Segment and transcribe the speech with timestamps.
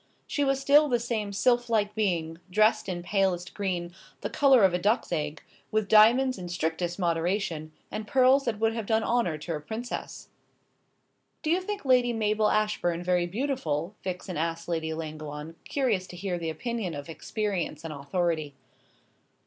[0.25, 4.73] She was still the same sylph like being, dressed in palest green, the colour of
[4.73, 9.37] a duck's egg, with diamonds in strictest moderation, and pearls that would have done honour
[9.37, 10.29] to a princess.
[11.43, 16.39] "Do you think Lady Mabel Ashbourne very beautiful?" Vixen asked Lady Ellangowan, curious to hear
[16.39, 18.55] the opinion of experience and authority.